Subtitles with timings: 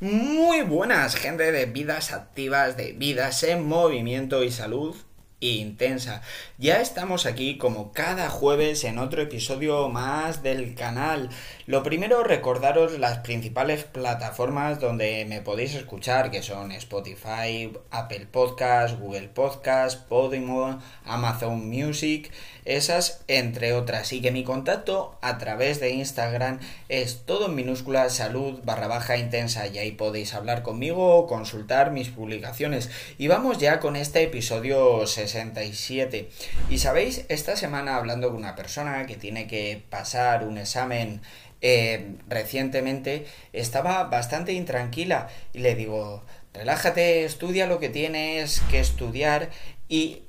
[0.00, 4.96] Muy buenas, gente de vidas activas, de vidas en movimiento y salud
[5.40, 6.22] intensa.
[6.58, 11.30] Ya estamos aquí como cada jueves en otro episodio más del canal.
[11.70, 18.98] Lo primero, recordaros las principales plataformas donde me podéis escuchar, que son Spotify, Apple Podcast,
[18.98, 22.32] Google Podcast, Podimo, Amazon Music,
[22.64, 24.12] esas entre otras.
[24.12, 29.16] Y que mi contacto a través de Instagram es todo en minúscula salud barra baja
[29.16, 32.90] intensa y ahí podéis hablar conmigo o consultar mis publicaciones.
[33.16, 36.30] Y vamos ya con este episodio 67.
[36.68, 41.20] Y sabéis, esta semana hablando con una persona que tiene que pasar un examen
[41.62, 49.50] eh, recientemente estaba bastante intranquila y le digo, relájate, estudia lo que tienes que estudiar
[49.88, 50.22] y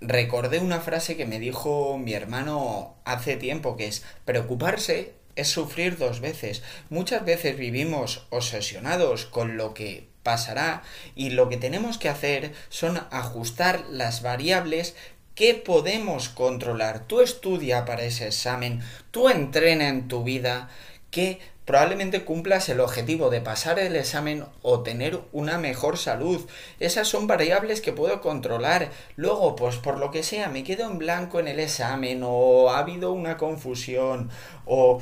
[0.00, 5.98] recordé una frase que me dijo mi hermano hace tiempo que es preocuparse es sufrir
[5.98, 6.62] dos veces.
[6.90, 10.82] Muchas veces vivimos obsesionados con lo que pasará
[11.14, 14.96] y lo que tenemos que hacer son ajustar las variables
[15.34, 17.08] ¿Qué podemos controlar?
[17.08, 20.68] Tú estudia para ese examen, tú entrena en tu vida
[21.10, 26.46] que probablemente cumplas el objetivo de pasar el examen o tener una mejor salud.
[26.78, 28.90] Esas son variables que puedo controlar.
[29.16, 32.78] Luego, pues por lo que sea, me quedo en blanco en el examen o ha
[32.78, 34.30] habido una confusión
[34.66, 35.00] o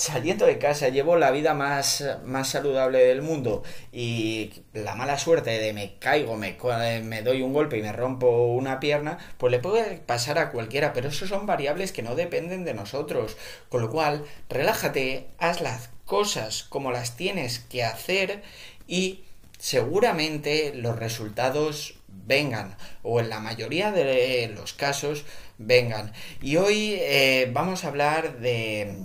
[0.00, 3.62] saliendo de casa llevo la vida más, más saludable del mundo
[3.92, 6.56] y la mala suerte de me caigo, me,
[7.02, 10.94] me doy un golpe y me rompo una pierna, pues le puede pasar a cualquiera,
[10.94, 13.36] pero eso son variables que no dependen de nosotros.
[13.68, 18.42] Con lo cual, relájate, haz las cosas como las tienes que hacer
[18.86, 19.24] y
[19.58, 25.26] seguramente los resultados vengan o en la mayoría de los casos
[25.58, 26.14] vengan.
[26.40, 28.96] Y hoy eh, vamos a hablar de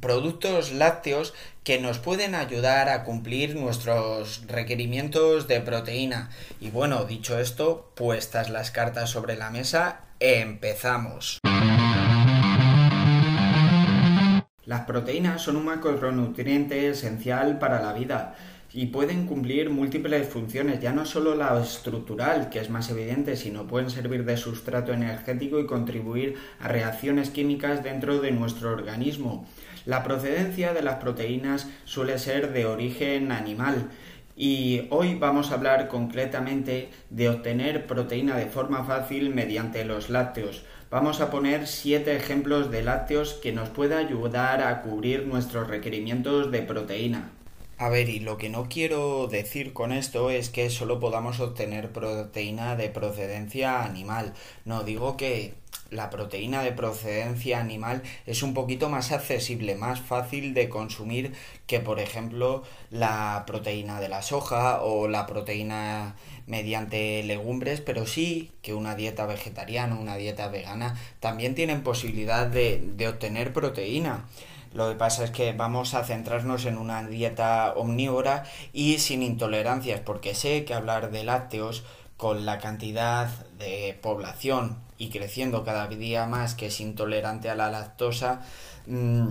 [0.00, 6.30] productos lácteos que nos pueden ayudar a cumplir nuestros requerimientos de proteína.
[6.60, 11.38] Y bueno, dicho esto, puestas las cartas sobre la mesa, empezamos.
[14.66, 18.34] Las proteínas son un macronutriente esencial para la vida
[18.76, 23.68] y pueden cumplir múltiples funciones, ya no solo la estructural, que es más evidente, sino
[23.68, 29.46] pueden servir de sustrato energético y contribuir a reacciones químicas dentro de nuestro organismo.
[29.86, 33.90] La procedencia de las proteínas suele ser de origen animal
[34.34, 40.64] y hoy vamos a hablar concretamente de obtener proteína de forma fácil mediante los lácteos.
[40.90, 46.50] Vamos a poner siete ejemplos de lácteos que nos pueden ayudar a cubrir nuestros requerimientos
[46.50, 47.33] de proteína.
[47.76, 51.90] A ver, y lo que no quiero decir con esto es que solo podamos obtener
[51.92, 54.32] proteína de procedencia animal.
[54.64, 55.54] No, digo que
[55.90, 61.32] la proteína de procedencia animal es un poquito más accesible, más fácil de consumir
[61.66, 66.14] que, por ejemplo, la proteína de la soja o la proteína
[66.46, 72.80] mediante legumbres, pero sí que una dieta vegetariana, una dieta vegana, también tienen posibilidad de,
[72.96, 74.26] de obtener proteína.
[74.74, 80.00] Lo que pasa es que vamos a centrarnos en una dieta omnívora y sin intolerancias,
[80.00, 81.84] porque sé que hablar de lácteos
[82.16, 87.70] con la cantidad de población y creciendo cada día más que es intolerante a la
[87.70, 88.42] lactosa,
[88.86, 89.30] mm,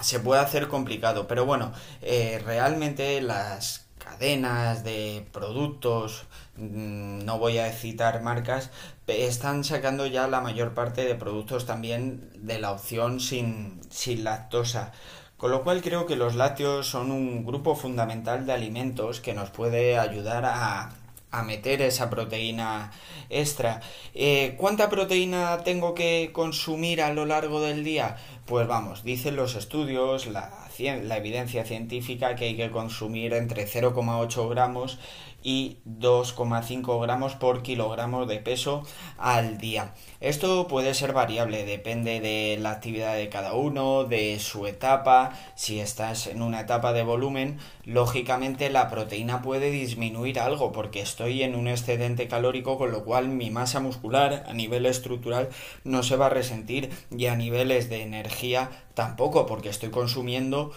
[0.00, 1.28] se puede hacer complicado.
[1.28, 1.72] Pero bueno,
[2.02, 6.24] eh, realmente las cadenas de productos,
[6.56, 8.70] mm, no voy a citar marcas,
[9.06, 14.92] están sacando ya la mayor parte de productos también de la opción sin, sin lactosa.
[15.36, 19.50] Con lo cual creo que los lácteos son un grupo fundamental de alimentos que nos
[19.50, 20.90] puede ayudar a,
[21.30, 22.92] a meter esa proteína
[23.30, 23.80] extra.
[24.14, 28.16] Eh, ¿Cuánta proteína tengo que consumir a lo largo del día?
[28.46, 34.48] Pues vamos, dicen los estudios, la, la evidencia científica que hay que consumir entre 0,8
[34.48, 34.98] gramos
[35.42, 38.82] y 2,5 gramos por kilogramo de peso
[39.18, 39.94] al día.
[40.20, 45.32] Esto puede ser variable, depende de la actividad de cada uno, de su etapa.
[45.54, 47.58] Si estás en una etapa de volumen,
[47.90, 53.28] lógicamente la proteína puede disminuir algo porque estoy en un excedente calórico, con lo cual
[53.28, 55.48] mi masa muscular a nivel estructural
[55.82, 60.72] no se va a resentir y a niveles de energía tampoco porque estoy consumiendo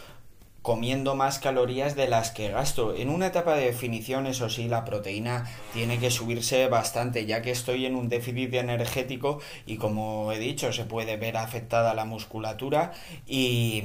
[0.64, 2.96] comiendo más calorías de las que gasto.
[2.96, 7.52] En una etapa de definición, eso sí, la proteína tiene que subirse bastante, ya que
[7.52, 12.94] estoy en un déficit energético y como he dicho, se puede ver afectada la musculatura
[13.28, 13.84] y,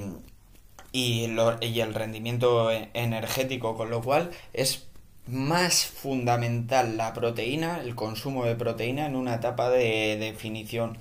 [0.93, 4.87] y, el rendimiento energético, con lo cual es
[5.27, 10.97] más fundamental la proteína, el consumo de proteína en una etapa de definición.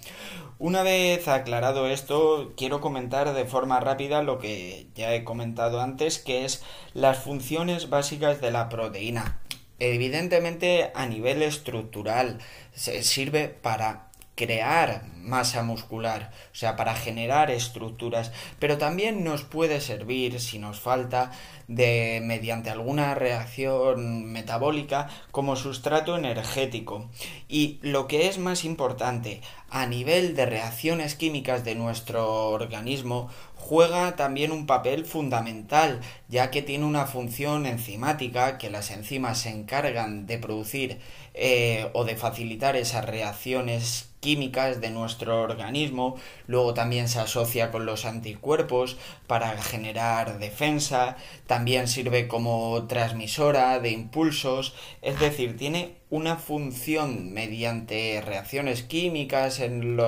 [0.59, 6.19] Una vez aclarado esto, quiero comentar de forma rápida lo que ya he comentado antes,
[6.19, 6.63] que es
[6.93, 9.39] las funciones básicas de la proteína.
[9.79, 12.39] Evidentemente, a nivel estructural,
[12.73, 14.07] se sirve para
[14.37, 20.79] crear masa muscular, o sea, para generar estructuras, pero también nos puede servir, si nos
[20.79, 21.31] falta,
[21.67, 27.09] de mediante alguna reacción metabólica como sustrato energético.
[27.49, 34.15] Y lo que es más importante, a nivel de reacciones químicas de nuestro organismo, juega
[34.15, 35.99] también un papel fundamental,
[36.29, 40.99] ya que tiene una función enzimática que las enzimas se encargan de producir
[41.33, 46.15] eh, o de facilitar esas reacciones químicas de nuestro organismo,
[46.47, 48.97] luego también se asocia con los anticuerpos
[49.27, 58.21] para generar defensa, también sirve como transmisora de impulsos, es decir, tiene una función mediante
[58.25, 59.99] reacciones químicas en,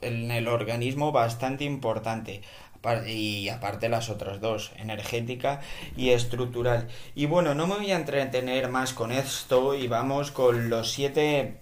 [0.00, 2.42] el organismo bastante importante
[3.06, 5.60] y aparte las otras dos, energética
[5.96, 6.88] y estructural.
[7.14, 11.56] Y bueno, no me voy a entretener más con esto y vamos con los siete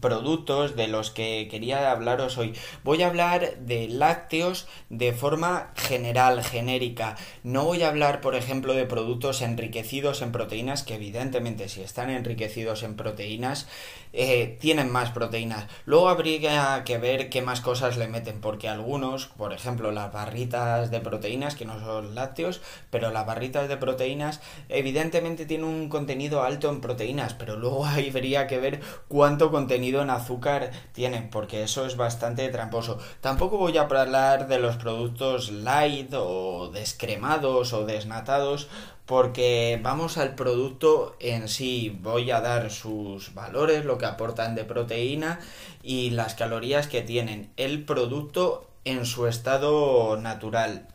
[0.00, 2.54] productos de los que quería hablaros hoy.
[2.84, 7.16] Voy a hablar de lácteos de forma general, genérica.
[7.42, 12.10] No voy a hablar, por ejemplo, de productos enriquecidos en proteínas, que evidentemente si están
[12.10, 13.66] enriquecidos en proteínas,
[14.12, 15.66] eh, tienen más proteínas.
[15.84, 20.90] Luego habría que ver qué más cosas le meten, porque algunos, por ejemplo, las barritas
[20.90, 26.42] de proteínas, que no son lácteos, pero las barritas de proteínas, evidentemente tienen un contenido
[26.42, 31.62] alto en proteínas, pero luego habría que ver cuánto contenido contenido en azúcar tienen, porque
[31.62, 32.98] eso es bastante tramposo.
[33.22, 38.68] Tampoco voy a hablar de los productos light o descremados o desnatados,
[39.06, 44.64] porque vamos al producto en sí, voy a dar sus valores, lo que aportan de
[44.64, 45.40] proteína
[45.82, 47.50] y las calorías que tienen.
[47.56, 50.86] El producto en su estado natural.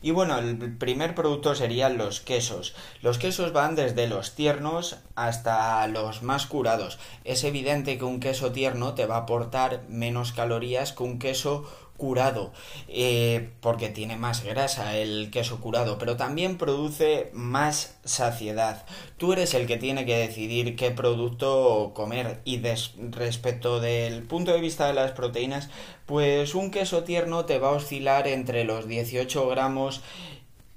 [0.00, 2.74] Y bueno, el primer producto serían los quesos.
[3.02, 6.98] Los quesos van desde los tiernos hasta los más curados.
[7.24, 11.68] Es evidente que un queso tierno te va a aportar menos calorías que un queso
[11.98, 12.52] curado,
[12.88, 18.86] eh, porque tiene más grasa el queso curado, pero también produce más saciedad.
[19.18, 22.62] Tú eres el que tiene que decidir qué producto comer y
[23.10, 25.68] respecto del punto de vista de las proteínas,
[26.06, 30.00] pues un queso tierno te va a oscilar entre los 18 gramos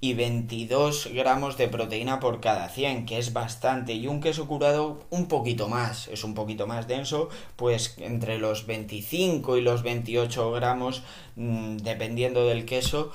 [0.03, 5.05] y 22 gramos de proteína por cada 100, que es bastante, y un queso curado
[5.11, 10.51] un poquito más, es un poquito más denso, pues entre los 25 y los 28
[10.53, 11.03] gramos,
[11.35, 13.11] mm, dependiendo del queso,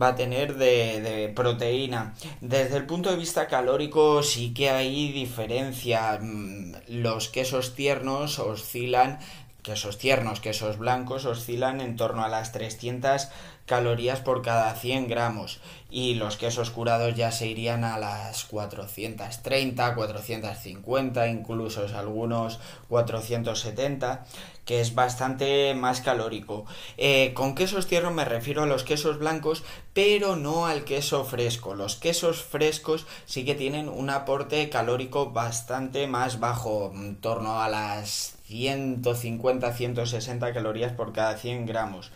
[0.00, 2.14] va a tener de, de, proteína.
[2.42, 6.18] Desde el punto de vista calórico sí que hay diferencia.
[6.20, 9.20] Mm, los quesos tiernos oscilan,
[9.62, 13.30] quesos tiernos, quesos blancos oscilan en torno a las 300
[13.66, 15.60] calorías por cada 100 gramos
[15.90, 22.58] y los quesos curados ya se irían a las 430, 450, incluso algunos
[22.88, 24.26] 470,
[24.64, 26.66] que es bastante más calórico.
[26.96, 31.74] Eh, con quesos tiernos me refiero a los quesos blancos, pero no al queso fresco.
[31.74, 37.68] Los quesos frescos sí que tienen un aporte calórico bastante más bajo, en torno a
[37.68, 42.10] las 150-160 calorías por cada 100 gramos.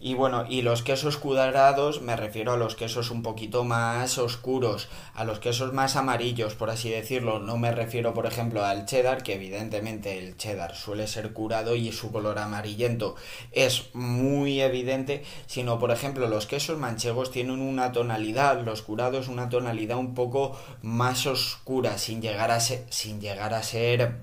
[0.00, 4.88] Y bueno, y los quesos curados me refiero a los quesos un poquito más oscuros,
[5.14, 7.38] a los quesos más amarillos, por así decirlo.
[7.38, 11.92] No me refiero, por ejemplo, al cheddar, que evidentemente el cheddar suele ser curado y
[11.92, 13.16] su color amarillento
[13.52, 19.48] es muy evidente, sino, por ejemplo, los quesos manchegos tienen una tonalidad, los curados una
[19.48, 24.16] tonalidad un poco más oscura, sin llegar a ser, sin llegar a ser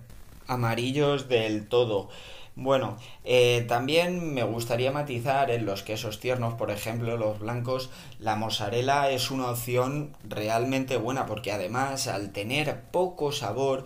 [0.47, 2.09] amarillos del todo.
[2.57, 2.95] Bueno,
[3.25, 9.09] eh, también me gustaría matizar en los quesos tiernos, por ejemplo, los blancos, la mozzarella
[9.11, 13.83] es una opción realmente buena porque además al tener poco sabor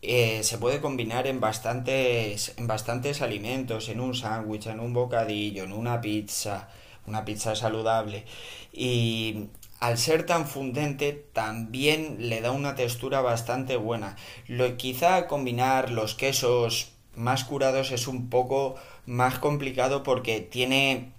[0.00, 5.64] eh, se puede combinar en bastantes, en bastantes alimentos, en un sándwich, en un bocadillo,
[5.64, 6.68] en una pizza,
[7.06, 8.24] una pizza saludable.
[8.72, 14.16] Y al ser tan fundente también le da una textura bastante buena.
[14.46, 21.12] Lo, quizá combinar los quesos más curados es un poco más complicado porque tiene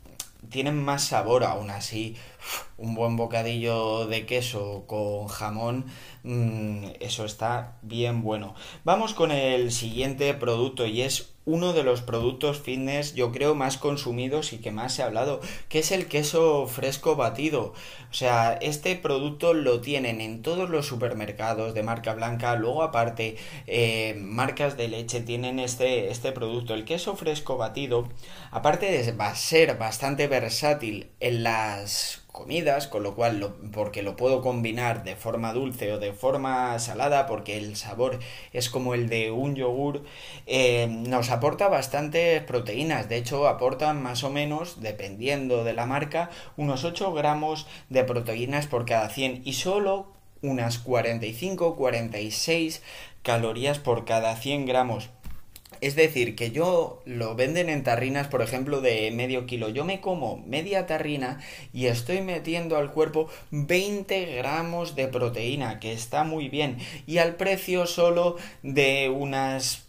[0.49, 2.15] tienen más sabor aún así.
[2.77, 5.85] Un buen bocadillo de queso con jamón,
[6.23, 8.55] mm, eso está bien bueno.
[8.83, 13.77] Vamos con el siguiente producto y es uno de los productos fitness yo creo más
[13.77, 15.39] consumidos y que más se ha hablado,
[15.69, 17.73] que es el queso fresco batido.
[18.11, 23.37] O sea, este producto lo tienen en todos los supermercados de marca blanca, luego aparte
[23.65, 26.73] eh, marcas de leche tienen este, este producto.
[26.73, 28.09] El queso fresco batido,
[28.51, 35.03] aparte de ser bastante versátil en las comidas, con lo cual, porque lo puedo combinar
[35.03, 38.19] de forma dulce o de forma salada, porque el sabor
[38.53, 40.03] es como el de un yogur,
[40.45, 43.09] eh, nos aporta bastantes proteínas.
[43.09, 48.67] De hecho, aportan más o menos, dependiendo de la marca, unos 8 gramos de proteínas
[48.67, 50.13] por cada 100 y solo
[50.43, 52.81] unas 45-46
[53.23, 55.09] calorías por cada 100 gramos.
[55.79, 59.69] Es decir, que yo lo venden en tarrinas, por ejemplo, de medio kilo.
[59.69, 61.39] Yo me como media tarrina
[61.71, 66.77] y estoy metiendo al cuerpo 20 gramos de proteína, que está muy bien.
[67.05, 69.87] Y al precio solo de unas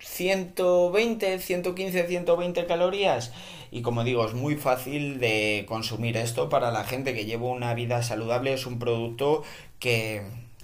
[0.00, 3.32] 120, 115, 120 calorías.
[3.70, 7.74] Y como digo, es muy fácil de consumir esto para la gente que lleva una
[7.74, 8.52] vida saludable.
[8.52, 9.44] Es un producto
[9.78, 10.22] que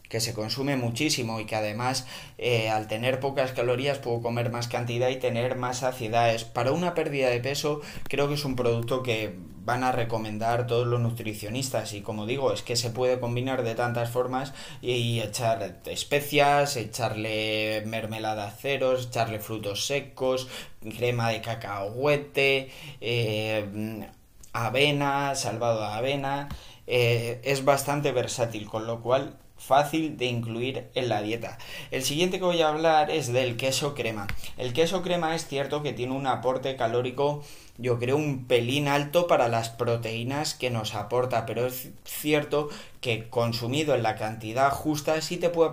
[0.09, 2.07] que se consume muchísimo y que además
[2.38, 6.45] eh, al tener pocas calorías puedo comer más cantidad y tener más saciedades.
[6.45, 9.35] Para una pérdida de peso creo que es un producto que
[9.69, 13.75] van a recomendar todos los nutricionistas y como digo es que se puede combinar de
[13.75, 20.49] tantas formas y echar especias, echarle mermelada ceros, echarle frutos secos,
[20.97, 22.71] crema de cacahuete,
[23.03, 24.09] eh,
[24.55, 26.49] avena, salvado de avena,
[26.87, 31.59] eh, es bastante versátil con lo cual fácil de incluir en la dieta.
[31.91, 34.27] El siguiente que voy a hablar es del queso crema.
[34.57, 37.43] El queso crema es cierto que tiene un aporte calórico
[37.81, 42.69] yo creo un pelín alto para las proteínas que nos aporta, pero es cierto
[43.00, 45.71] que consumido en la cantidad justa sí te puede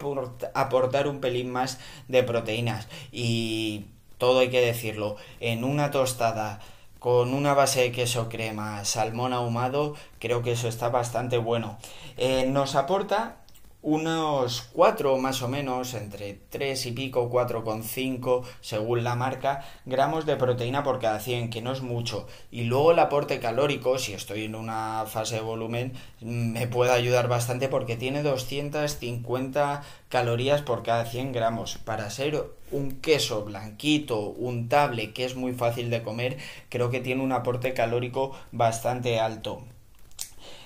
[0.54, 3.88] aportar un pelín más de proteínas y
[4.20, 6.60] todo hay que decirlo, en una tostada
[7.00, 11.78] con una base de queso crema, salmón ahumado, creo que eso está bastante bueno.
[12.18, 13.38] Eh, nos aporta
[13.86, 20.38] unos 4 más o menos, entre 3 y pico, 4,5 según la marca, gramos de
[20.38, 22.26] proteína por cada 100, que no es mucho.
[22.50, 27.28] Y luego el aporte calórico, si estoy en una fase de volumen, me puede ayudar
[27.28, 31.78] bastante porque tiene 250 calorías por cada 100 gramos.
[31.78, 36.38] Para ser un queso blanquito, untable, que es muy fácil de comer,
[36.70, 39.62] creo que tiene un aporte calórico bastante alto.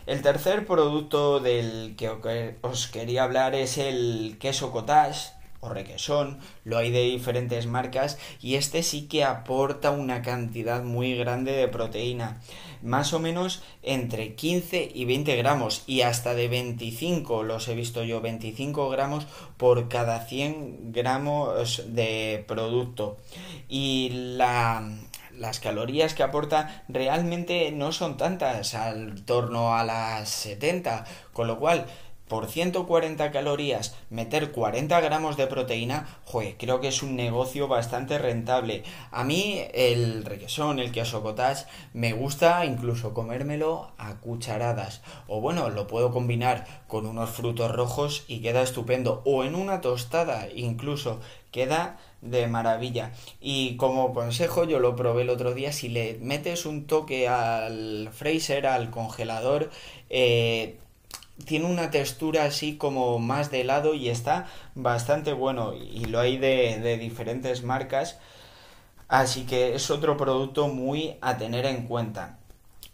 [0.10, 2.10] El tercer producto del que
[2.62, 8.56] os quería hablar es el queso cottage o requesón, lo hay de diferentes marcas y
[8.56, 12.42] este sí que aporta una cantidad muy grande de proteína,
[12.82, 18.04] más o menos entre 15 y 20 gramos y hasta de 25 los he visto
[18.04, 23.18] yo, 25 gramos por cada 100 gramos de producto.
[23.68, 24.90] Y la
[25.40, 31.58] las calorías que aporta realmente no son tantas, al torno a las 70, con lo
[31.58, 31.86] cual
[32.30, 38.20] por 140 calorías meter 40 gramos de proteína, joder, creo que es un negocio bastante
[38.20, 38.84] rentable.
[39.10, 45.02] A mí el requesón, el queso cottage, me gusta incluso comérmelo a cucharadas.
[45.28, 49.24] O bueno, lo puedo combinar con unos frutos rojos y queda estupendo.
[49.26, 53.12] O en una tostada incluso queda de maravilla.
[53.40, 58.10] Y como consejo, yo lo probé el otro día, si le metes un toque al
[58.12, 59.70] freezer, al congelador,
[60.10, 60.78] eh,
[61.46, 66.38] tiene una textura así como más de helado y está bastante bueno y lo hay
[66.38, 68.20] de, de diferentes marcas.
[69.08, 72.38] Así que es otro producto muy a tener en cuenta.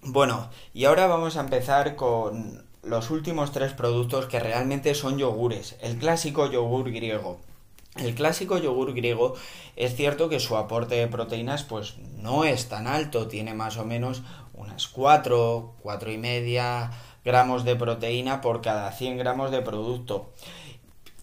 [0.01, 5.75] Bueno, y ahora vamos a empezar con los últimos tres productos que realmente son yogures.
[5.81, 7.39] El clásico yogur griego.
[7.95, 9.35] El clásico yogur griego
[9.77, 13.85] es cierto que su aporte de proteínas pues no es tan alto, tiene más o
[13.85, 14.21] menos
[14.53, 16.91] unas 4, 4 y media
[17.23, 20.33] gramos de proteína por cada 100 gramos de producto.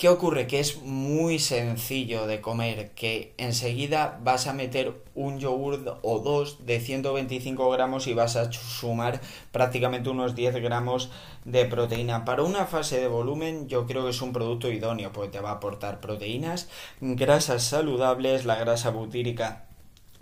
[0.03, 0.49] ¿Qué ocurre?
[0.49, 6.67] Que es muy sencillo de comer, que enseguida vas a meter un yogur o dos
[6.67, 9.21] de 125 gramos y vas a sumar
[9.53, 11.09] prácticamente unos 10 gramos
[11.45, 12.25] de proteína.
[12.25, 15.51] Para una fase de volumen yo creo que es un producto idóneo, porque te va
[15.51, 16.69] a aportar proteínas,
[17.01, 19.67] grasas saludables, la grasa butírica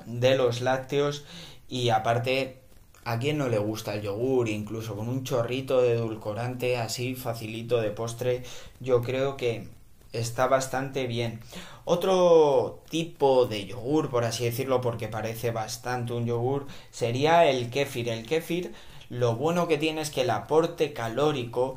[0.05, 1.25] de los lácteos
[1.71, 2.60] y aparte
[3.05, 4.49] ¿A quién no le gusta el yogur?
[4.49, 8.43] Incluso con un chorrito de edulcorante así facilito de postre,
[8.79, 9.69] yo creo que
[10.13, 11.41] está bastante bien.
[11.85, 18.09] Otro tipo de yogur, por así decirlo, porque parece bastante un yogur, sería el kéfir.
[18.11, 18.75] El kéfir,
[19.09, 21.77] lo bueno que tiene es que el aporte calórico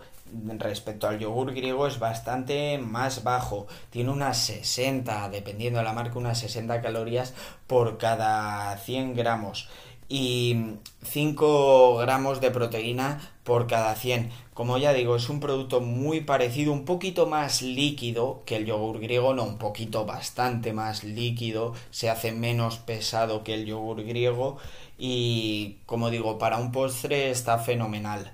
[0.57, 3.67] respecto al yogur griego es bastante más bajo.
[3.91, 7.33] Tiene unas 60, dependiendo de la marca, unas 60 calorías
[7.67, 9.69] por cada 100 gramos
[10.09, 14.31] y 5 gramos de proteína por cada 100.
[14.53, 18.99] Como ya digo, es un producto muy parecido, un poquito más líquido que el yogur
[18.99, 24.57] griego, no, un poquito bastante más líquido, se hace menos pesado que el yogur griego
[24.97, 28.31] y como digo, para un postre está fenomenal.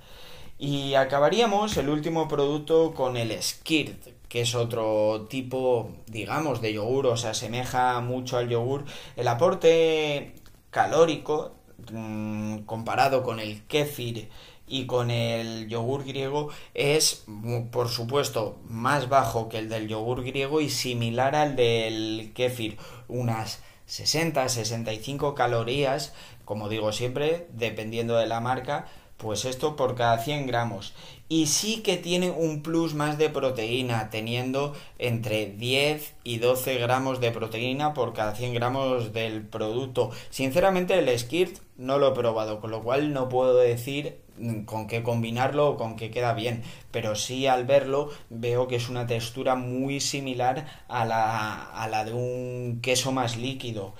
[0.57, 7.07] Y acabaríamos el último producto con el Skirt, que es otro tipo, digamos, de yogur,
[7.07, 8.83] o se asemeja mucho al yogur.
[9.15, 10.33] El aporte
[10.69, 11.53] calórico
[11.91, 14.29] mm, comparado con el kéfir
[14.67, 17.25] y con el yogur griego es,
[17.71, 23.61] por supuesto, más bajo que el del yogur griego y similar al del kéfir, unas
[23.87, 26.13] 60-65 calorías,
[26.45, 28.85] como digo siempre, dependiendo de la marca,
[29.19, 30.93] pues esto por cada 100 gramos.
[31.27, 37.19] Y sí que tiene un plus más de proteína, teniendo entre 10 y 12 gramos
[37.19, 40.09] de proteína por cada 100 gramos del producto.
[40.31, 44.17] Sinceramente el Skirt no lo he probado, con lo cual no puedo decir
[44.65, 48.89] con qué combinarlo o con qué queda bien, pero sí al verlo veo que es
[48.89, 53.93] una textura muy similar a la, a la de un queso más líquido.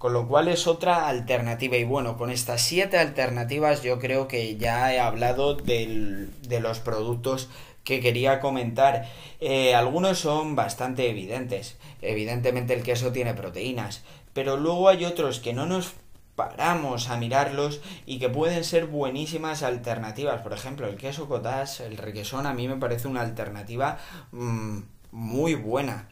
[0.00, 1.76] Con lo cual es otra alternativa.
[1.76, 7.50] Y bueno, con estas siete alternativas yo creo que ya he hablado de los productos
[7.84, 9.06] que quería comentar.
[9.40, 11.76] Eh, algunos son bastante evidentes.
[12.00, 14.02] Evidentemente el queso tiene proteínas.
[14.32, 15.92] Pero luego hay otros que no nos
[16.34, 20.40] paramos a mirarlos y que pueden ser buenísimas alternativas.
[20.40, 23.98] Por ejemplo, el queso cottage, el requesón, a mí me parece una alternativa
[24.32, 24.78] mm,
[25.12, 26.08] muy buena.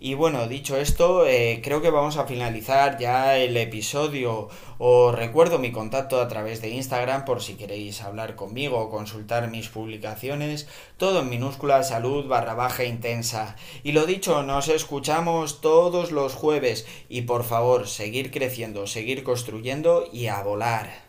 [0.00, 4.48] Y bueno, dicho esto, eh, creo que vamos a finalizar ya el episodio.
[4.78, 9.50] Os recuerdo mi contacto a través de Instagram por si queréis hablar conmigo o consultar
[9.50, 10.68] mis publicaciones.
[10.98, 13.56] Todo en minúscula salud barra baja intensa.
[13.82, 16.86] Y lo dicho, nos escuchamos todos los jueves.
[17.08, 21.07] Y por favor, seguir creciendo, seguir construyendo y a volar.